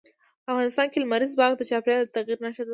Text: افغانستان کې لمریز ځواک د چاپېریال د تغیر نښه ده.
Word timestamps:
افغانستان 0.51 0.87
کې 0.89 0.97
لمریز 0.99 1.31
ځواک 1.35 1.53
د 1.57 1.61
چاپېریال 1.69 2.03
د 2.05 2.11
تغیر 2.15 2.37
نښه 2.43 2.63
ده. 2.65 2.69